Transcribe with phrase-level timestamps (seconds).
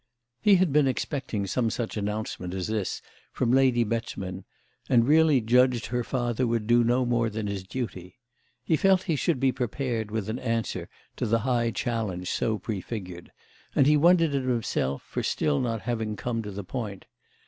[0.41, 4.45] He had been expecting some such announcement as this from Lady Beauchemin
[4.89, 8.17] and really judged her father would do no more than his duty.
[8.63, 13.31] He felt he should be prepared with an answer to the high challenge so prefigured,
[13.75, 17.05] and he wondered at himself for still not having come to the point.